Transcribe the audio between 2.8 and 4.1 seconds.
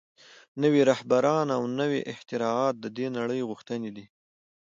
دې نړۍ غوښتنې دي